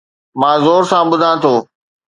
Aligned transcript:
مان 0.39 0.57
زور 0.65 0.83
سان 0.89 1.03
ٻڌان 1.11 1.35
ٿو 1.43 1.53